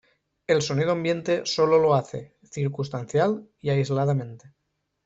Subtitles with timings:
[0.47, 4.51] El sonido ambiente sólo lo hace circunstancial y aisladamente.